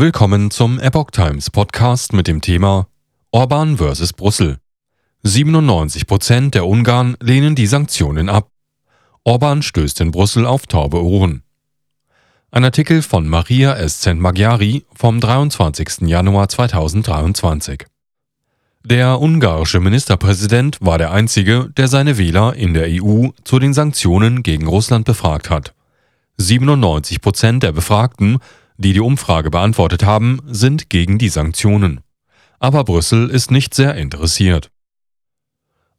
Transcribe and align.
Willkommen 0.00 0.52
zum 0.52 0.78
Epoch 0.78 1.10
Times 1.10 1.50
Podcast 1.50 2.12
mit 2.12 2.28
dem 2.28 2.40
Thema 2.40 2.86
Orban 3.32 3.78
vs. 3.78 4.12
Brüssel. 4.12 4.58
97 5.24 6.06
Prozent 6.06 6.54
der 6.54 6.68
Ungarn 6.68 7.16
lehnen 7.20 7.56
die 7.56 7.66
Sanktionen 7.66 8.28
ab. 8.28 8.48
Orban 9.24 9.60
stößt 9.60 10.00
in 10.00 10.12
Brüssel 10.12 10.46
auf 10.46 10.68
taube 10.68 11.02
Ohren. 11.02 11.42
Ein 12.52 12.62
Artikel 12.62 13.02
von 13.02 13.26
Maria 13.26 13.74
Escent 13.74 14.20
Magyari 14.20 14.86
vom 14.94 15.18
23. 15.18 16.02
Januar 16.02 16.48
2023. 16.48 17.84
Der 18.84 19.20
ungarische 19.20 19.80
Ministerpräsident 19.80 20.78
war 20.80 20.98
der 20.98 21.10
einzige, 21.10 21.72
der 21.76 21.88
seine 21.88 22.18
Wähler 22.18 22.54
in 22.54 22.72
der 22.72 22.86
EU 23.02 23.30
zu 23.42 23.58
den 23.58 23.74
Sanktionen 23.74 24.44
gegen 24.44 24.68
Russland 24.68 25.06
befragt 25.06 25.50
hat. 25.50 25.74
97 26.36 27.20
Prozent 27.20 27.64
der 27.64 27.72
Befragten 27.72 28.38
die 28.78 28.94
die 28.94 29.00
Umfrage 29.00 29.50
beantwortet 29.50 30.04
haben, 30.04 30.40
sind 30.46 30.88
gegen 30.88 31.18
die 31.18 31.28
Sanktionen. 31.28 32.00
Aber 32.58 32.84
Brüssel 32.84 33.28
ist 33.28 33.50
nicht 33.50 33.74
sehr 33.74 33.94
interessiert. 33.94 34.70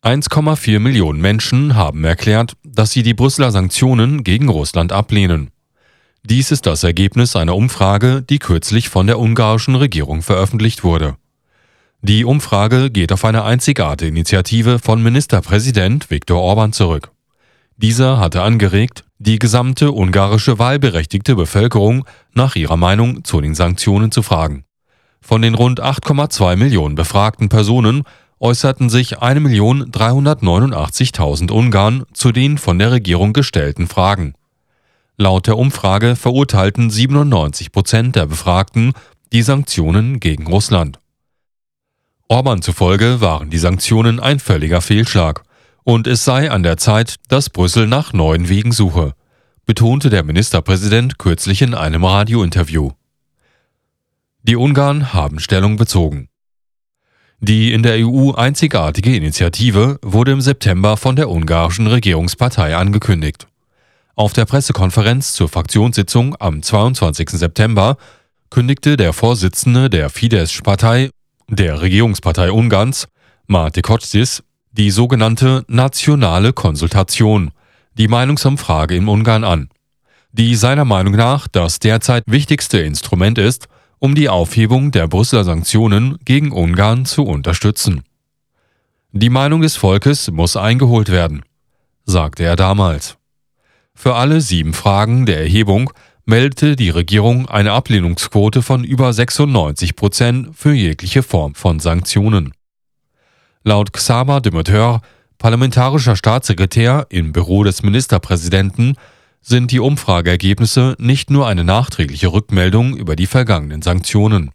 1,4 0.02 0.79
Millionen 0.79 1.19
Menschen 1.19 1.75
haben 1.75 2.03
erklärt, 2.05 2.53
dass 2.63 2.91
sie 2.91 3.03
die 3.03 3.13
Brüsseler 3.13 3.52
Sanktionen 3.52 4.23
gegen 4.23 4.47
Russland 4.47 4.93
ablehnen. 4.93 5.52
Dies 6.23 6.52
ist 6.52 6.65
das 6.65 6.83
Ergebnis 6.83 7.35
einer 7.35 7.55
Umfrage, 7.55 8.21
die 8.21 8.39
kürzlich 8.39 8.89
von 8.89 9.07
der 9.07 9.19
ungarischen 9.19 9.75
Regierung 9.75 10.21
veröffentlicht 10.21 10.83
wurde. 10.83 11.17
Die 12.02 12.23
Umfrage 12.23 12.91
geht 12.91 13.11
auf 13.11 13.25
eine 13.25 13.43
einzigartige 13.43 14.09
Initiative 14.09 14.80
von 14.80 15.03
Ministerpräsident 15.03 16.09
Viktor 16.09 16.41
Orban 16.41 16.71
zurück. 16.71 17.11
Dieser 17.75 18.19
hatte 18.19 18.41
angeregt, 18.41 19.03
die 19.19 19.37
gesamte 19.37 19.91
ungarische 19.91 20.57
wahlberechtigte 20.59 21.35
Bevölkerung 21.35 22.05
nach 22.33 22.55
ihrer 22.55 22.77
Meinung 22.77 23.25
zu 23.25 23.41
den 23.41 23.53
Sanktionen 23.53 24.11
zu 24.11 24.23
fragen. 24.23 24.63
Von 25.21 25.41
den 25.41 25.55
rund 25.55 25.83
8,2 25.83 26.55
Millionen 26.55 26.95
befragten 26.95 27.49
Personen 27.49 28.03
äußerten 28.39 28.89
sich 28.89 29.19
1.389.000 29.19 31.52
Ungarn 31.52 32.05
zu 32.13 32.31
den 32.31 32.57
von 32.57 32.79
der 32.79 32.94
Regierung 32.94 33.33
gestellten 33.33 33.88
Fragen. 33.88 34.35
Laut 35.17 35.47
der 35.47 35.57
Umfrage 35.57 36.16
verurteilten 36.16 36.89
97 36.89 37.73
Prozent 37.73 38.16
der 38.16 38.25
Befragten 38.25 38.94
die 39.33 39.41
Sanktionen 39.41 40.22
gegen 40.22 40.47
Russland. 40.47 41.01
Orban 42.29 42.61
zufolge 42.61 43.19
waren 43.19 43.49
die 43.49 43.57
Sanktionen 43.57 44.22
ein 44.22 44.39
völliger 44.39 44.79
Fehlschlag 44.79 45.44
und 45.83 46.08
es 46.08 46.25
sei 46.25 46.52
an 46.52 46.63
der 46.63 46.77
Zeit, 46.77 47.16
dass 47.27 47.49
Brüssel 47.49 47.88
nach 47.88 48.13
neuen 48.13 48.49
Wegen 48.49 48.72
suche, 48.72 49.13
betonte 49.66 50.09
der 50.09 50.23
Ministerpräsident 50.23 51.17
kürzlich 51.19 51.61
in 51.61 51.73
einem 51.73 52.03
Radiointerview. 52.03 52.91
Die 54.44 54.55
Ungarn 54.55 55.13
haben 55.13 55.39
Stellung 55.39 55.77
bezogen. 55.77 56.30
Die 57.41 57.72
in 57.72 57.83
der 57.83 58.05
EU 58.05 58.31
einzigartige 58.31 59.16
Initiative 59.16 60.00
wurde 60.02 60.31
im 60.31 60.41
September 60.41 60.97
von 60.97 61.16
der 61.16 61.30
ungarischen 61.30 61.88
Regierungspartei 61.88 62.75
angekündigt. 62.75 63.47
Auf 64.16 64.33
der 64.33 64.45
Pressekonferenz 64.45 65.33
zur 65.33 65.47
Fraktionssitzung 65.47 66.35
am 66.39 66.61
22. 66.61 67.30
September 67.30 67.97
kündigte 68.50 68.97
der 68.97 69.13
Vorsitzende 69.13 69.89
der 69.89 70.09
Fidesz-Partei, 70.09 71.11
der 71.47 71.81
Regierungspartei 71.81 72.52
Ungarns, 72.52 73.07
Mate 73.47 73.81
Kocsis, 73.81 74.44
die 74.72 74.92
sogenannte 74.92 75.66
nationale 75.67 76.53
Konsultation, 76.53 77.52
die 77.98 78.08
Meinungsumfrage 78.08 78.95
in 78.95 79.08
Ungarn 79.08 79.44
an, 79.44 79.70
die 80.31 80.56
seiner 80.56 80.86
Meinung 80.86 81.16
nach 81.16 81.48
das 81.48 81.80
derzeit 81.80 82.23
wichtigste 82.28 82.80
Instrument 82.80 83.38
ist, 83.38 83.67
um 83.97 84.16
die 84.16 84.30
Aufhebung 84.30 84.92
der 84.92 85.08
Brüsseler 85.08 85.44
Sanktionen 85.44 86.17
gegen 86.23 86.52
Ungarn 86.52 87.06
zu 87.06 87.23
unterstützen. 87.23 88.03
Die 89.12 89.30
Meinung 89.30 89.62
des 89.62 89.75
Volkes 89.75 90.30
muss 90.31 90.56
eingeholt 90.56 91.09
werden, 91.09 91.44
sagte 92.06 92.44
er 92.44 92.56
damals. 92.56 93.18
Für 93.96 94.16
alle 94.16 94.40
sieben 94.40 94.74
Fragen 94.74 95.25
der 95.25 95.40
Erhebung 95.41 95.91
meldete 96.25 96.75
die 96.75 96.91
Regierung 96.91 97.50
eine 97.50 97.74
Ablehnungsquote 97.74 98.62
von 98.62 98.84
über 98.84 99.12
96 99.12 99.96
Prozent 99.96 100.56
für 100.56 100.74
jegliche 100.74 101.24
Form 101.24 101.56
von 101.56 101.79
Sanktionen. 101.79 102.53
Laut 103.64 103.92
Xama 103.92 104.40
Demeter, 104.40 105.02
parlamentarischer 105.38 106.16
Staatssekretär 106.16 107.08
im 107.09 107.34
Büro 107.34 107.64
des 107.64 107.84
Ministerpräsidenten, 107.84 108.96
sind 109.42 109.72
die 109.72 109.80
Umfrageergebnisse 109.80 110.96
nicht 110.97 111.30
nur 111.30 111.47
eine 111.47 111.66
nachträgliche 111.66 112.31
Rückmeldung 112.31 112.96
über 112.96 113.18
die 113.18 113.28
vergangenen 113.28 113.81
Sanktionen. 113.81 114.52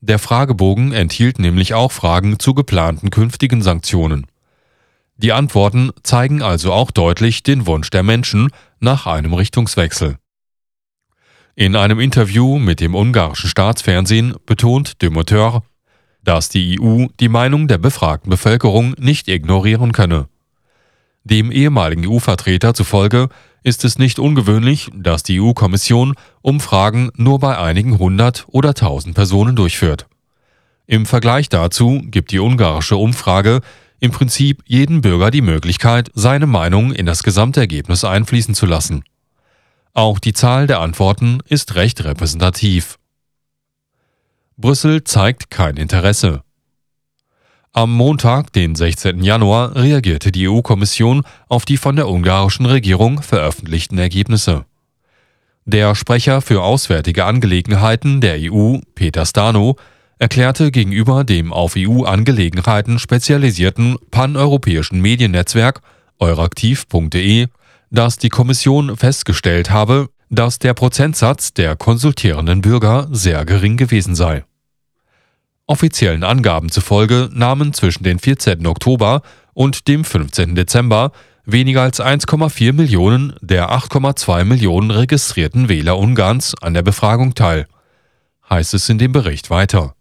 Der 0.00 0.18
Fragebogen 0.18 0.92
enthielt 0.92 1.38
nämlich 1.38 1.74
auch 1.74 1.92
Fragen 1.92 2.38
zu 2.38 2.54
geplanten 2.54 3.10
künftigen 3.10 3.62
Sanktionen. 3.62 4.26
Die 5.16 5.32
Antworten 5.32 5.90
zeigen 6.02 6.42
also 6.42 6.72
auch 6.72 6.90
deutlich 6.90 7.42
den 7.42 7.66
Wunsch 7.66 7.90
der 7.90 8.02
Menschen 8.02 8.48
nach 8.80 9.06
einem 9.06 9.34
Richtungswechsel. 9.34 10.16
In 11.54 11.76
einem 11.76 12.00
Interview 12.00 12.58
mit 12.58 12.80
dem 12.80 12.94
ungarischen 12.94 13.50
Staatsfernsehen 13.50 14.34
betont 14.46 15.02
Demoteur, 15.02 15.62
dass 16.24 16.48
die 16.48 16.80
EU 16.80 17.06
die 17.20 17.28
Meinung 17.28 17.68
der 17.68 17.78
befragten 17.78 18.30
Bevölkerung 18.30 18.94
nicht 18.98 19.28
ignorieren 19.28 19.92
könne. 19.92 20.28
Dem 21.24 21.52
ehemaligen 21.52 22.06
EU-Vertreter 22.06 22.74
zufolge 22.74 23.28
ist 23.62 23.84
es 23.84 23.98
nicht 23.98 24.18
ungewöhnlich, 24.18 24.90
dass 24.94 25.22
die 25.22 25.40
EU-Kommission 25.40 26.14
Umfragen 26.40 27.10
nur 27.16 27.38
bei 27.38 27.56
einigen 27.58 27.98
hundert 27.98 28.44
oder 28.48 28.74
tausend 28.74 29.14
Personen 29.14 29.54
durchführt. 29.54 30.06
Im 30.86 31.06
Vergleich 31.06 31.48
dazu 31.48 32.02
gibt 32.04 32.32
die 32.32 32.40
ungarische 32.40 32.96
Umfrage 32.96 33.60
im 34.00 34.10
Prinzip 34.10 34.64
jeden 34.66 35.00
Bürger 35.00 35.30
die 35.30 35.42
Möglichkeit, 35.42 36.10
seine 36.12 36.46
Meinung 36.46 36.92
in 36.92 37.06
das 37.06 37.22
Gesamtergebnis 37.22 38.04
einfließen 38.04 38.54
zu 38.54 38.66
lassen. 38.66 39.04
Auch 39.94 40.18
die 40.18 40.32
Zahl 40.32 40.66
der 40.66 40.80
Antworten 40.80 41.38
ist 41.48 41.76
recht 41.76 42.02
repräsentativ. 42.02 42.98
Brüssel 44.56 45.04
zeigt 45.04 45.50
kein 45.50 45.76
Interesse. 45.76 46.42
Am 47.72 47.90
Montag, 47.92 48.52
den 48.52 48.74
16. 48.74 49.22
Januar, 49.24 49.74
reagierte 49.76 50.30
die 50.30 50.48
EU-Kommission 50.48 51.22
auf 51.48 51.64
die 51.64 51.78
von 51.78 51.96
der 51.96 52.08
ungarischen 52.08 52.66
Regierung 52.66 53.22
veröffentlichten 53.22 53.96
Ergebnisse. 53.96 54.66
Der 55.64 55.94
Sprecher 55.94 56.42
für 56.42 56.62
Auswärtige 56.62 57.24
Angelegenheiten 57.24 58.20
der 58.20 58.36
EU, 58.40 58.78
Peter 58.94 59.24
Stano, 59.24 59.76
erklärte 60.18 60.70
gegenüber 60.70 61.24
dem 61.24 61.52
auf 61.52 61.74
EU-Angelegenheiten 61.76 62.98
spezialisierten 62.98 63.96
paneuropäischen 64.10 65.00
Mediennetzwerk 65.00 65.80
euraktiv.de, 66.18 67.48
dass 67.90 68.18
die 68.18 68.28
Kommission 68.28 68.96
festgestellt 68.96 69.70
habe, 69.70 70.10
dass 70.32 70.58
der 70.58 70.72
Prozentsatz 70.72 71.52
der 71.52 71.76
konsultierenden 71.76 72.62
Bürger 72.62 73.06
sehr 73.10 73.44
gering 73.44 73.76
gewesen 73.76 74.14
sei. 74.14 74.44
Offiziellen 75.66 76.24
Angaben 76.24 76.70
zufolge 76.70 77.28
nahmen 77.34 77.74
zwischen 77.74 78.02
dem 78.02 78.18
14. 78.18 78.66
Oktober 78.66 79.20
und 79.52 79.88
dem 79.88 80.04
15. 80.04 80.54
Dezember 80.54 81.12
weniger 81.44 81.82
als 81.82 82.00
1,4 82.00 82.72
Millionen 82.72 83.34
der 83.42 83.70
8,2 83.72 84.44
Millionen 84.44 84.90
registrierten 84.90 85.68
Wähler 85.68 85.98
Ungarns 85.98 86.54
an 86.62 86.72
der 86.72 86.82
Befragung 86.82 87.34
teil, 87.34 87.66
heißt 88.48 88.72
es 88.72 88.88
in 88.88 88.96
dem 88.96 89.12
Bericht 89.12 89.50
weiter. 89.50 89.94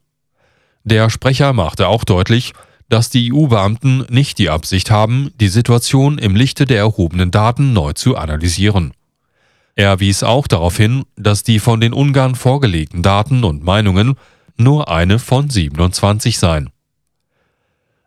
Der 0.86 1.09
Sprecher 1.09 1.52
machte 1.52 1.90
auch 1.90 2.06
deutlich, 2.06 2.53
dass 2.88 3.09
die 3.09 3.34
EU-Beamten 3.34 4.06
nicht 4.09 4.38
die 4.38 4.50
Absicht 4.50 4.92
haben, 4.92 5.31
die 5.42 5.50
Situation 5.50 6.18
im 6.18 6.38
Lichte 6.38 6.66
der 6.66 6.78
erhobenen 6.78 7.31
Daten 7.31 7.74
neu 7.74 7.92
zu 7.92 8.16
analysieren. 8.16 8.94
Er 9.75 9.99
wies 9.99 10.23
auch 10.23 10.47
darauf 10.47 10.77
hin, 10.77 11.03
dass 11.15 11.43
die 11.43 11.59
von 11.59 11.79
den 11.79 11.93
Ungarn 11.93 12.35
vorgelegten 12.35 13.01
Daten 13.01 13.43
und 13.43 13.63
Meinungen 13.63 14.15
nur 14.57 14.89
eine 14.89 15.19
von 15.19 15.50
27 15.50 16.38
seien. 16.38 16.69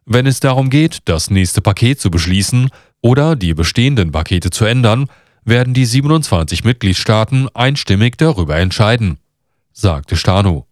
Wenn 0.06 0.26
es 0.26 0.40
darum 0.40 0.69
geht, 0.69 0.99
das 1.06 1.31
nächste 1.31 1.62
Paket 1.62 2.00
zu 2.00 2.11
beschließen 2.11 2.69
oder 3.00 3.37
die 3.37 3.55
bestehenden 3.55 4.12
Pakete 4.12 4.50
zu 4.50 4.66
ändern, 4.66 5.06
werden 5.44 5.75
die 5.75 5.87
27 5.87 6.64
Mitgliedstaaten 6.64 7.49
einstimmig 7.55 8.17
darüber 8.19 8.56
entscheiden, 8.56 9.19
sagte 9.72 10.17
Stano. 10.17 10.67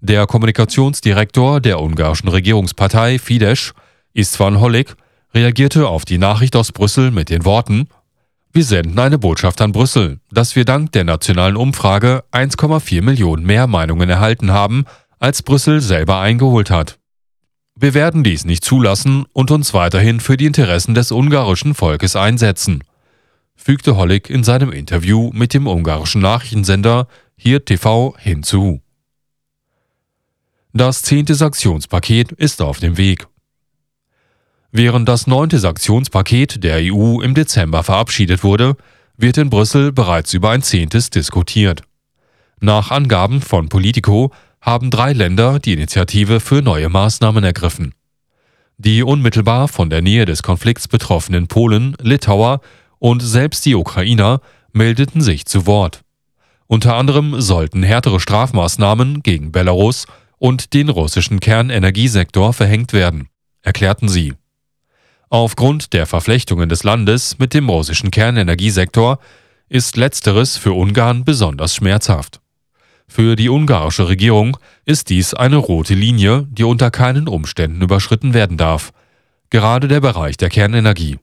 Der 0.00 0.26
Kommunikationsdirektor 0.26 1.60
der 1.60 1.80
ungarischen 1.80 2.28
Regierungspartei 2.28 3.18
Fidesz, 3.18 3.72
Istvan 4.14 4.60
Hollik, 4.60 4.96
reagierte 5.34 5.88
auf 5.88 6.04
die 6.04 6.18
Nachricht 6.18 6.56
aus 6.56 6.72
Brüssel 6.72 7.10
mit 7.10 7.30
den 7.30 7.44
Worten 7.44 7.88
wir 8.54 8.64
senden 8.64 8.98
eine 8.98 9.18
Botschaft 9.18 9.62
an 9.62 9.72
Brüssel, 9.72 10.20
dass 10.30 10.56
wir 10.56 10.66
dank 10.66 10.92
der 10.92 11.04
nationalen 11.04 11.56
Umfrage 11.56 12.24
1,4 12.32 13.00
Millionen 13.00 13.46
mehr 13.46 13.66
Meinungen 13.66 14.10
erhalten 14.10 14.52
haben, 14.52 14.84
als 15.18 15.42
Brüssel 15.42 15.80
selber 15.80 16.20
eingeholt 16.20 16.70
hat. 16.70 16.98
Wir 17.74 17.94
werden 17.94 18.22
dies 18.22 18.44
nicht 18.44 18.62
zulassen 18.62 19.24
und 19.32 19.50
uns 19.50 19.72
weiterhin 19.72 20.20
für 20.20 20.36
die 20.36 20.44
Interessen 20.44 20.94
des 20.94 21.12
ungarischen 21.12 21.74
Volkes 21.74 22.14
einsetzen, 22.14 22.84
fügte 23.56 23.96
Hollig 23.96 24.28
in 24.28 24.44
seinem 24.44 24.70
Interview 24.70 25.30
mit 25.32 25.54
dem 25.54 25.66
ungarischen 25.66 26.20
Nachrichtensender 26.20 27.08
hier 27.36 27.64
TV 27.64 28.14
hinzu. 28.18 28.82
Das 30.74 31.02
zehnte 31.02 31.34
Sanktionspaket 31.34 32.32
ist 32.32 32.60
auf 32.60 32.80
dem 32.80 32.98
Weg. 32.98 33.26
Während 34.74 35.06
das 35.06 35.26
neunte 35.26 35.58
Sanktionspaket 35.58 36.64
der 36.64 36.78
EU 36.80 37.20
im 37.20 37.34
Dezember 37.34 37.82
verabschiedet 37.82 38.42
wurde, 38.42 38.74
wird 39.18 39.36
in 39.36 39.50
Brüssel 39.50 39.92
bereits 39.92 40.32
über 40.32 40.48
ein 40.48 40.62
zehntes 40.62 41.10
diskutiert. 41.10 41.82
Nach 42.58 42.90
Angaben 42.90 43.42
von 43.42 43.68
Politico 43.68 44.32
haben 44.62 44.90
drei 44.90 45.12
Länder 45.12 45.58
die 45.58 45.74
Initiative 45.74 46.40
für 46.40 46.62
neue 46.62 46.88
Maßnahmen 46.88 47.44
ergriffen. 47.44 47.92
Die 48.78 49.02
unmittelbar 49.02 49.68
von 49.68 49.90
der 49.90 50.00
Nähe 50.00 50.24
des 50.24 50.42
Konflikts 50.42 50.88
betroffenen 50.88 51.48
Polen, 51.48 51.94
Litauer 52.00 52.62
und 52.98 53.20
selbst 53.20 53.66
die 53.66 53.74
Ukrainer 53.74 54.40
meldeten 54.72 55.20
sich 55.20 55.44
zu 55.44 55.66
Wort. 55.66 56.00
Unter 56.66 56.96
anderem 56.96 57.42
sollten 57.42 57.82
härtere 57.82 58.20
Strafmaßnahmen 58.20 59.22
gegen 59.22 59.52
Belarus 59.52 60.06
und 60.38 60.72
den 60.72 60.88
russischen 60.88 61.40
Kernenergiesektor 61.40 62.54
verhängt 62.54 62.94
werden, 62.94 63.28
erklärten 63.60 64.08
sie. 64.08 64.32
Aufgrund 65.32 65.94
der 65.94 66.04
Verflechtungen 66.04 66.68
des 66.68 66.84
Landes 66.84 67.38
mit 67.38 67.54
dem 67.54 67.70
russischen 67.70 68.10
Kernenergiesektor 68.10 69.18
ist 69.70 69.96
letzteres 69.96 70.58
für 70.58 70.74
Ungarn 70.74 71.24
besonders 71.24 71.74
schmerzhaft. 71.74 72.42
Für 73.08 73.34
die 73.34 73.48
ungarische 73.48 74.08
Regierung 74.08 74.58
ist 74.84 75.08
dies 75.08 75.32
eine 75.32 75.56
rote 75.56 75.94
Linie, 75.94 76.46
die 76.50 76.64
unter 76.64 76.90
keinen 76.90 77.28
Umständen 77.28 77.80
überschritten 77.80 78.34
werden 78.34 78.58
darf, 78.58 78.92
gerade 79.48 79.88
der 79.88 80.02
Bereich 80.02 80.36
der 80.36 80.50
Kernenergie. 80.50 81.18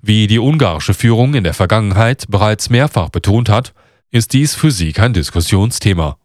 Wie 0.00 0.28
die 0.28 0.38
ungarische 0.38 0.94
Führung 0.94 1.34
in 1.34 1.42
der 1.42 1.54
Vergangenheit 1.54 2.26
bereits 2.28 2.70
mehrfach 2.70 3.08
betont 3.08 3.48
hat, 3.48 3.74
ist 4.12 4.34
dies 4.34 4.54
für 4.54 4.70
sie 4.70 4.92
kein 4.92 5.14
Diskussionsthema. 5.14 6.16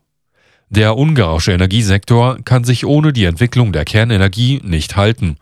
Der 0.69 0.95
ungarische 0.95 1.51
Energiesektor 1.51 2.37
kann 2.45 2.63
sich 2.63 2.85
ohne 2.85 3.11
die 3.11 3.25
Entwicklung 3.25 3.71
der 3.71 3.85
Kernenergie 3.85 4.61
nicht 4.63 4.95
halten 4.97 5.37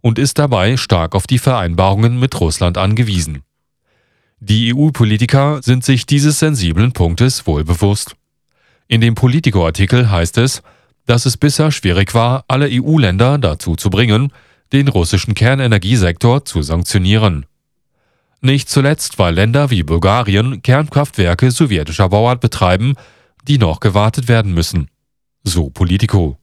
und 0.00 0.18
ist 0.18 0.38
dabei 0.38 0.76
stark 0.76 1.14
auf 1.14 1.26
die 1.26 1.38
Vereinbarungen 1.38 2.18
mit 2.18 2.38
Russland 2.40 2.78
angewiesen. 2.78 3.42
Die 4.40 4.74
EU-Politiker 4.74 5.60
sind 5.62 5.84
sich 5.84 6.06
dieses 6.06 6.38
sensiblen 6.38 6.92
Punktes 6.92 7.46
wohl 7.46 7.64
bewusst. 7.64 8.16
In 8.88 9.00
dem 9.00 9.14
Politico-Artikel 9.14 10.10
heißt 10.10 10.38
es, 10.38 10.62
dass 11.06 11.26
es 11.26 11.36
bisher 11.36 11.70
schwierig 11.70 12.14
war, 12.14 12.44
alle 12.48 12.68
EU-Länder 12.70 13.36
dazu 13.38 13.76
zu 13.76 13.90
bringen, 13.90 14.32
den 14.72 14.88
russischen 14.88 15.34
Kernenergiesektor 15.34 16.44
zu 16.44 16.62
sanktionieren. 16.62 17.46
Nicht 18.40 18.70
zuletzt, 18.70 19.18
weil 19.18 19.34
Länder 19.34 19.70
wie 19.70 19.82
Bulgarien 19.82 20.62
Kernkraftwerke 20.62 21.50
sowjetischer 21.50 22.08
Bauart 22.08 22.40
betreiben, 22.40 22.94
die 23.46 23.58
noch 23.58 23.80
gewartet 23.80 24.28
werden 24.28 24.54
müssen. 24.54 24.88
So 25.44 25.68
Politico. 25.68 26.39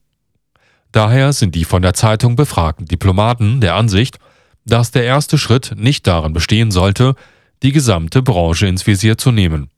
Daher 0.92 1.32
sind 1.32 1.54
die 1.54 1.64
von 1.64 1.82
der 1.82 1.94
Zeitung 1.94 2.36
befragten 2.36 2.86
Diplomaten 2.86 3.60
der 3.60 3.74
Ansicht, 3.74 4.18
dass 4.64 4.90
der 4.90 5.04
erste 5.04 5.38
Schritt 5.38 5.74
nicht 5.76 6.06
darin 6.06 6.32
bestehen 6.32 6.70
sollte, 6.70 7.14
die 7.62 7.72
gesamte 7.72 8.22
Branche 8.22 8.66
ins 8.66 8.86
Visier 8.86 9.18
zu 9.18 9.30
nehmen. 9.30 9.70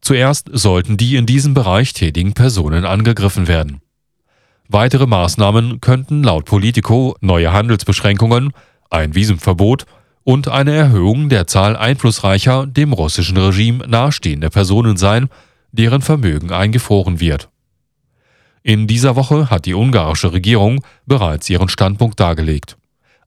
Zuerst 0.00 0.50
sollten 0.52 0.96
die 0.96 1.16
in 1.16 1.26
diesem 1.26 1.54
Bereich 1.54 1.92
tätigen 1.92 2.32
Personen 2.32 2.84
angegriffen 2.84 3.46
werden. 3.46 3.80
Weitere 4.68 5.06
Maßnahmen 5.06 5.80
könnten 5.80 6.22
laut 6.22 6.46
Politico 6.46 7.16
neue 7.20 7.52
Handelsbeschränkungen, 7.52 8.52
ein 8.90 9.14
Visumverbot 9.14 9.86
und 10.24 10.48
eine 10.48 10.72
Erhöhung 10.72 11.28
der 11.28 11.46
Zahl 11.46 11.76
einflussreicher 11.76 12.66
dem 12.66 12.92
russischen 12.92 13.36
Regime 13.36 13.86
nahestehender 13.86 14.50
Personen 14.50 14.96
sein, 14.96 15.28
deren 15.72 16.02
Vermögen 16.02 16.52
eingefroren 16.52 17.20
wird. 17.20 17.51
In 18.62 18.86
dieser 18.86 19.16
Woche 19.16 19.50
hat 19.50 19.66
die 19.66 19.74
ungarische 19.74 20.32
Regierung 20.32 20.84
bereits 21.04 21.50
ihren 21.50 21.68
Standpunkt 21.68 22.20
dargelegt. 22.20 22.76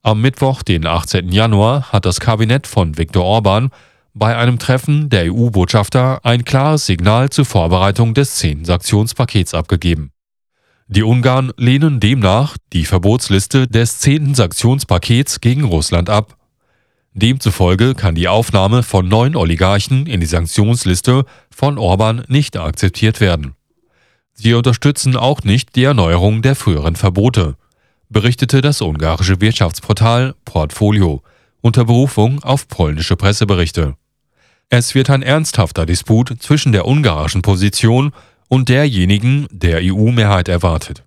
Am 0.02 0.22
Mittwoch, 0.22 0.64
den 0.64 0.86
18. 0.86 1.30
Januar, 1.30 1.92
hat 1.92 2.06
das 2.06 2.20
Kabinett 2.20 2.68
von 2.68 2.98
Viktor 2.98 3.26
Orban 3.26 3.70
bei 4.14 4.38
einem 4.38 4.60
Treffen 4.60 5.10
der 5.10 5.34
EU-Botschafter 5.34 6.24
ein 6.24 6.46
klares 6.46 6.86
Signal 6.86 7.32
zur 7.32 7.44
Vorbereitung 7.44 8.14
des 8.14 8.36
10. 8.36 8.64
Sanktionspakets 8.64 9.54
abgegeben. 9.54 10.12
Die 10.88 11.04
Ungarn 11.04 11.52
lehnen 11.58 12.00
demnach 12.00 12.56
die 12.72 12.86
Verbotsliste 12.86 13.68
des 13.68 14.00
10. 14.00 14.36
Sanktionspakets 14.36 15.42
gegen 15.42 15.66
Russland 15.66 16.10
ab. 16.10 16.38
Demzufolge 17.14 17.96
kann 17.96 18.16
die 18.16 18.28
Aufnahme 18.28 18.84
von 18.84 19.08
neuen 19.08 19.36
Oligarchen 19.36 20.06
in 20.06 20.22
die 20.22 20.28
Sanktionsliste 20.28 21.26
von 21.50 21.78
Orban 21.78 22.24
nicht 22.28 22.56
akzeptiert 22.56 23.20
werden. 23.20 23.55
Sie 24.36 24.54
unterstützen 24.54 25.16
auch 25.16 25.44
nicht 25.44 25.76
die 25.76 25.86
Erneuerung 25.86 26.42
der 26.42 26.56
früheren 26.56 26.96
Verbote, 26.96 27.56
berichtete 28.10 28.62
das 28.62 28.82
ungarische 28.82 29.42
Wirtschaftsportal 29.42 30.36
Portfolio 30.44 31.24
unter 31.62 31.86
Berufung 31.86 32.44
auf 32.44 32.68
polnische 32.68 33.16
Presseberichte. 33.16 33.96
Es 34.70 34.94
wird 34.94 35.10
ein 35.10 35.24
ernsthafter 35.24 35.86
Disput 35.86 36.36
zwischen 36.40 36.74
der 36.74 36.86
ungarischen 36.86 37.42
Position 37.42 38.12
und 38.50 38.70
derjenigen 38.70 39.48
der 39.52 39.80
EU-Mehrheit 39.82 40.50
erwartet. 40.50 41.04